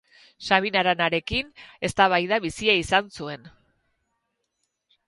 [0.45, 1.51] Sabin Aranarekin
[1.89, 3.47] eztabaida bizia izan zuen.